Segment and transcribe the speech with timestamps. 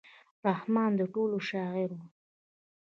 [0.47, 1.99] رحمان د ټولو شاعر و.